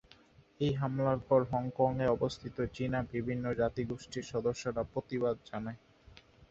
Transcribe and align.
এই 0.59 0.73
হামলার 0.73 1.19
পর 1.27 1.41
হংকংয়ে 1.51 2.07
অবস্থিত 2.07 2.57
চীনা 2.75 2.99
বিভিন্ন 3.13 3.45
জাতিগোষ্ঠীর 3.59 4.25
সদস্যরা 4.31 4.83
প্রতিবাদ 4.93 5.35
জানায়। 5.49 5.79